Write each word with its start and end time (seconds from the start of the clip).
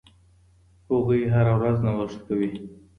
هغوی 0.91 1.21
هره 1.33 1.53
ورځ 1.59 1.77
نوښت 1.85 2.19
کوي. 2.27 2.51